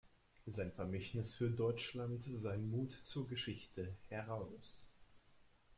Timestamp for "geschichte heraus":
3.27-4.89